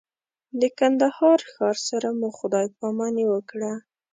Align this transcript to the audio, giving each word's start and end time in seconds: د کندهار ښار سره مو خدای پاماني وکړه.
د 0.59 0.61
کندهار 0.79 1.39
ښار 1.51 1.77
سره 1.89 2.07
مو 2.19 2.29
خدای 2.37 2.65
پاماني 2.77 3.25
وکړه. 3.33 3.71